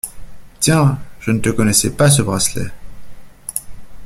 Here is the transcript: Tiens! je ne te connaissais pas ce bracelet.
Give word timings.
Tiens! 0.59 0.97
je 1.19 1.29
ne 1.29 1.37
te 1.37 1.49
connaissais 1.51 1.91
pas 1.91 2.09
ce 2.09 2.23
bracelet. 2.23 2.71